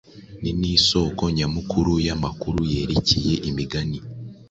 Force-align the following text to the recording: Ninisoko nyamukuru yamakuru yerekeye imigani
Ninisoko 0.41 1.23
nyamukuru 1.37 1.93
yamakuru 2.07 2.59
yerekeye 2.73 3.35
imigani 3.49 3.99